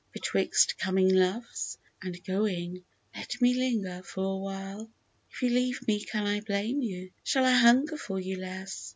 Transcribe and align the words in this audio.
Betwixt 0.13 0.79
coming 0.79 1.13
loves 1.13 1.77
and 2.01 2.23
going, 2.23 2.83
let 3.15 3.39
me 3.39 3.53
linger 3.53 4.01
for 4.01 4.23
a 4.23 4.37
while! 4.37 4.91
If 5.29 5.43
you 5.43 5.49
leave 5.49 5.87
me 5.87 6.03
can 6.03 6.25
I 6.25 6.39
blame 6.41 6.81
you? 6.81 7.11
Shall 7.23 7.45
I 7.45 7.51
hunger 7.51 7.97
for 7.97 8.19
you 8.19 8.37
less 8.39 8.89